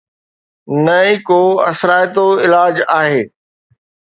نه 0.83 0.95
ئي 1.05 1.13
ڪو 1.27 1.39
اثرائتو 1.71 2.25
علاج 2.45 2.75
آهي 2.99 3.21